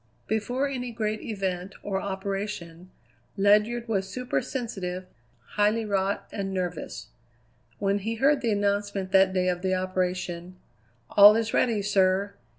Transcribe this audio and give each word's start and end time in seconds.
Before 0.25 0.67
any 0.67 0.91
great 0.91 1.21
event, 1.21 1.75
or 1.83 2.01
operation, 2.01 2.89
Ledyard 3.37 3.87
was 3.87 4.09
supersensitive, 4.09 5.05
highly 5.49 5.85
wrought, 5.85 6.27
and 6.31 6.51
nervous. 6.51 7.09
When 7.77 7.99
he 7.99 8.15
heard 8.15 8.41
the 8.41 8.49
announcement 8.51 9.11
that 9.11 9.31
day 9.31 9.47
of 9.47 9.61
the 9.61 9.75
operation: 9.75 10.55
"All 11.11 11.35
is 11.35 11.53
ready, 11.53 11.83
sir!" 11.83 12.33